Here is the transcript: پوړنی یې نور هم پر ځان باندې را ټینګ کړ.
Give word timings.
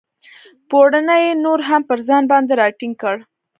پوړنی 0.69 1.17
یې 1.25 1.31
نور 1.43 1.59
هم 1.69 1.81
پر 1.89 1.99
ځان 2.07 2.23
باندې 2.31 2.53
را 2.59 2.67
ټینګ 2.79 2.95
کړ. 3.01 3.15